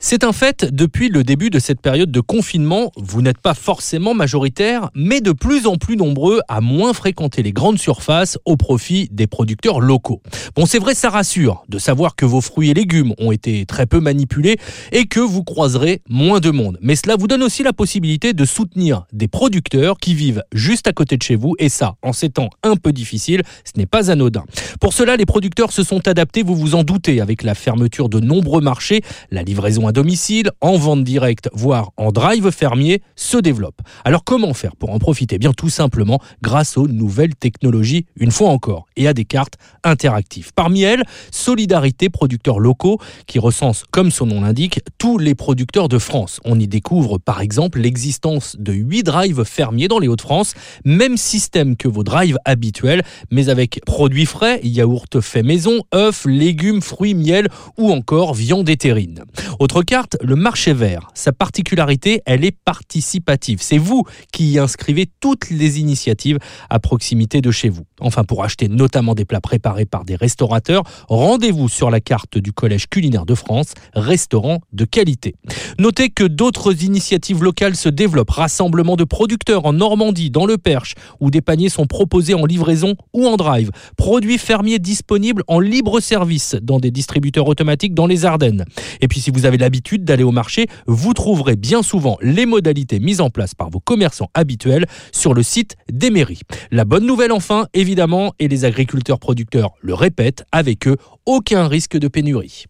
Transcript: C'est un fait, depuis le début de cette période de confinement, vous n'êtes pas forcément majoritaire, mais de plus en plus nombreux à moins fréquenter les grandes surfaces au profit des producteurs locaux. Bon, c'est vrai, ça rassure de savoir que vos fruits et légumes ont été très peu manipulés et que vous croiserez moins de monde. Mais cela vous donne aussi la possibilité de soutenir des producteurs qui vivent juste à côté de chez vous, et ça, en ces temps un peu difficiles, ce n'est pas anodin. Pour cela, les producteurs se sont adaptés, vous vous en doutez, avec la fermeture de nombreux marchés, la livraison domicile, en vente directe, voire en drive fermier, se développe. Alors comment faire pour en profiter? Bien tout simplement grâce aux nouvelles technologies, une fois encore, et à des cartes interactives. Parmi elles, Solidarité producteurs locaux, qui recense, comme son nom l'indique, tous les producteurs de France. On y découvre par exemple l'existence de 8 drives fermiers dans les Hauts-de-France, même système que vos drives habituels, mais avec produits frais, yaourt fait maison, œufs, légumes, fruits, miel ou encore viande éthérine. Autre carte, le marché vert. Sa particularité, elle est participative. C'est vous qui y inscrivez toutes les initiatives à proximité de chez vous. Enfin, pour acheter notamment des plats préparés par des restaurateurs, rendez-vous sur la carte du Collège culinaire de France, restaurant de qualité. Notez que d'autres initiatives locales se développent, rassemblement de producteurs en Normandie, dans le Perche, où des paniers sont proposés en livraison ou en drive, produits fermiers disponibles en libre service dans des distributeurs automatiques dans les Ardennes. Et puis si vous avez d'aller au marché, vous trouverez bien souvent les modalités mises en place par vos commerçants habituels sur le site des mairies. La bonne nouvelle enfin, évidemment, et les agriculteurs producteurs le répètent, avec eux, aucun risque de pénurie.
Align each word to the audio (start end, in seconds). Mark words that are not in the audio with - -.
C'est 0.00 0.22
un 0.22 0.32
fait, 0.32 0.64
depuis 0.72 1.08
le 1.08 1.24
début 1.24 1.50
de 1.50 1.58
cette 1.58 1.80
période 1.80 2.12
de 2.12 2.20
confinement, 2.20 2.92
vous 2.96 3.20
n'êtes 3.20 3.38
pas 3.38 3.54
forcément 3.54 4.14
majoritaire, 4.14 4.90
mais 4.94 5.20
de 5.20 5.32
plus 5.32 5.66
en 5.66 5.74
plus 5.74 5.96
nombreux 5.96 6.40
à 6.46 6.60
moins 6.60 6.92
fréquenter 6.92 7.42
les 7.42 7.52
grandes 7.52 7.80
surfaces 7.80 8.38
au 8.44 8.56
profit 8.56 9.08
des 9.10 9.26
producteurs 9.26 9.80
locaux. 9.80 10.22
Bon, 10.54 10.66
c'est 10.66 10.78
vrai, 10.78 10.94
ça 10.94 11.10
rassure 11.10 11.64
de 11.68 11.80
savoir 11.80 12.14
que 12.14 12.24
vos 12.24 12.40
fruits 12.40 12.70
et 12.70 12.74
légumes 12.74 13.12
ont 13.18 13.32
été 13.32 13.66
très 13.66 13.86
peu 13.86 13.98
manipulés 13.98 14.58
et 14.92 15.06
que 15.06 15.18
vous 15.18 15.42
croiserez 15.42 16.00
moins 16.08 16.38
de 16.38 16.52
monde. 16.52 16.78
Mais 16.80 16.94
cela 16.94 17.16
vous 17.16 17.26
donne 17.26 17.42
aussi 17.42 17.64
la 17.64 17.72
possibilité 17.72 18.34
de 18.34 18.44
soutenir 18.44 19.04
des 19.12 19.26
producteurs 19.26 19.98
qui 19.98 20.14
vivent 20.14 20.44
juste 20.52 20.86
à 20.86 20.92
côté 20.92 21.16
de 21.16 21.22
chez 21.24 21.34
vous, 21.34 21.56
et 21.58 21.68
ça, 21.68 21.96
en 22.02 22.12
ces 22.12 22.30
temps 22.30 22.50
un 22.62 22.76
peu 22.76 22.92
difficiles, 22.92 23.42
ce 23.64 23.72
n'est 23.76 23.86
pas 23.86 24.12
anodin. 24.12 24.44
Pour 24.80 24.92
cela, 24.92 25.16
les 25.16 25.26
producteurs 25.26 25.72
se 25.72 25.82
sont 25.82 26.06
adaptés, 26.06 26.44
vous 26.44 26.54
vous 26.54 26.76
en 26.76 26.84
doutez, 26.84 27.20
avec 27.20 27.42
la 27.42 27.56
fermeture 27.56 28.08
de 28.08 28.20
nombreux 28.20 28.60
marchés, 28.60 29.02
la 29.32 29.42
livraison 29.42 29.87
domicile, 29.92 30.50
en 30.60 30.76
vente 30.76 31.04
directe, 31.04 31.48
voire 31.52 31.90
en 31.96 32.12
drive 32.12 32.50
fermier, 32.50 33.02
se 33.16 33.38
développe. 33.38 33.80
Alors 34.04 34.24
comment 34.24 34.54
faire 34.54 34.76
pour 34.76 34.90
en 34.90 34.98
profiter? 34.98 35.38
Bien 35.38 35.52
tout 35.52 35.70
simplement 35.70 36.20
grâce 36.42 36.76
aux 36.76 36.88
nouvelles 36.88 37.34
technologies, 37.34 38.06
une 38.16 38.30
fois 38.30 38.50
encore, 38.50 38.86
et 38.96 39.08
à 39.08 39.14
des 39.14 39.24
cartes 39.24 39.54
interactives. 39.84 40.52
Parmi 40.54 40.82
elles, 40.82 41.04
Solidarité 41.30 42.08
producteurs 42.08 42.58
locaux, 42.58 42.98
qui 43.26 43.38
recense, 43.38 43.84
comme 43.90 44.10
son 44.10 44.26
nom 44.26 44.40
l'indique, 44.40 44.80
tous 44.98 45.18
les 45.18 45.34
producteurs 45.34 45.88
de 45.88 45.98
France. 45.98 46.40
On 46.44 46.58
y 46.58 46.66
découvre 46.66 47.18
par 47.18 47.40
exemple 47.40 47.80
l'existence 47.80 48.56
de 48.58 48.72
8 48.72 49.02
drives 49.02 49.44
fermiers 49.44 49.88
dans 49.88 49.98
les 49.98 50.08
Hauts-de-France, 50.08 50.54
même 50.84 51.16
système 51.16 51.76
que 51.76 51.88
vos 51.88 52.04
drives 52.04 52.38
habituels, 52.44 53.02
mais 53.30 53.48
avec 53.48 53.80
produits 53.84 54.26
frais, 54.26 54.60
yaourt 54.62 55.20
fait 55.20 55.42
maison, 55.42 55.82
œufs, 55.94 56.24
légumes, 56.26 56.82
fruits, 56.82 57.14
miel 57.14 57.48
ou 57.76 57.92
encore 57.92 58.34
viande 58.34 58.68
éthérine. 58.68 59.24
Autre 59.58 59.77
carte, 59.82 60.16
le 60.22 60.36
marché 60.36 60.72
vert. 60.72 61.08
Sa 61.14 61.32
particularité, 61.32 62.22
elle 62.26 62.44
est 62.44 62.56
participative. 62.64 63.58
C'est 63.60 63.78
vous 63.78 64.04
qui 64.32 64.52
y 64.52 64.58
inscrivez 64.58 65.06
toutes 65.20 65.50
les 65.50 65.80
initiatives 65.80 66.38
à 66.70 66.78
proximité 66.78 67.40
de 67.40 67.50
chez 67.50 67.68
vous. 67.68 67.84
Enfin, 68.00 68.24
pour 68.24 68.44
acheter 68.44 68.68
notamment 68.68 69.14
des 69.14 69.24
plats 69.24 69.40
préparés 69.40 69.84
par 69.84 70.04
des 70.04 70.16
restaurateurs, 70.16 70.84
rendez-vous 71.08 71.68
sur 71.68 71.90
la 71.90 72.00
carte 72.00 72.38
du 72.38 72.52
Collège 72.52 72.88
culinaire 72.88 73.26
de 73.26 73.34
France, 73.34 73.74
restaurant 73.94 74.60
de 74.72 74.84
qualité. 74.84 75.34
Notez 75.78 76.10
que 76.10 76.24
d'autres 76.24 76.84
initiatives 76.84 77.42
locales 77.42 77.76
se 77.76 77.88
développent, 77.88 78.30
rassemblement 78.30 78.96
de 78.96 79.04
producteurs 79.04 79.66
en 79.66 79.72
Normandie, 79.72 80.30
dans 80.30 80.46
le 80.46 80.58
Perche, 80.58 80.94
où 81.20 81.30
des 81.30 81.40
paniers 81.40 81.68
sont 81.68 81.86
proposés 81.86 82.34
en 82.34 82.44
livraison 82.44 82.94
ou 83.12 83.26
en 83.26 83.36
drive, 83.36 83.70
produits 83.96 84.38
fermiers 84.38 84.78
disponibles 84.78 85.42
en 85.46 85.60
libre 85.60 86.00
service 86.00 86.56
dans 86.62 86.78
des 86.78 86.90
distributeurs 86.90 87.48
automatiques 87.48 87.94
dans 87.94 88.06
les 88.06 88.24
Ardennes. 88.24 88.64
Et 89.00 89.08
puis 89.08 89.20
si 89.20 89.30
vous 89.30 89.46
avez 89.46 89.58
d'aller 90.04 90.22
au 90.22 90.32
marché, 90.32 90.66
vous 90.86 91.14
trouverez 91.14 91.56
bien 91.56 91.82
souvent 91.82 92.18
les 92.20 92.46
modalités 92.46 93.00
mises 93.00 93.20
en 93.20 93.30
place 93.30 93.54
par 93.54 93.70
vos 93.70 93.80
commerçants 93.80 94.30
habituels 94.34 94.86
sur 95.12 95.34
le 95.34 95.42
site 95.42 95.76
des 95.90 96.10
mairies. 96.10 96.40
La 96.70 96.84
bonne 96.84 97.06
nouvelle 97.06 97.32
enfin, 97.32 97.68
évidemment, 97.74 98.34
et 98.38 98.48
les 98.48 98.64
agriculteurs 98.64 99.18
producteurs 99.18 99.72
le 99.80 99.94
répètent, 99.94 100.44
avec 100.52 100.86
eux, 100.86 100.96
aucun 101.26 101.68
risque 101.68 101.96
de 101.96 102.08
pénurie. 102.08 102.66